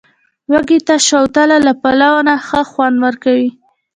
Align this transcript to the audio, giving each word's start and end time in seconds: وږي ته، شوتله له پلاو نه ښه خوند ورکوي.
وږي 0.51 0.79
ته، 0.87 0.95
شوتله 1.07 1.57
له 1.67 1.73
پلاو 1.81 2.17
نه 2.27 2.35
ښه 2.47 2.61
خوند 2.71 2.95
ورکوي. 3.05 3.49